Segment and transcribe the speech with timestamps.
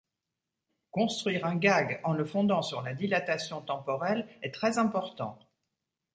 [0.89, 5.37] Construire un gag en le fondant sur la dilatation temporelle est très important.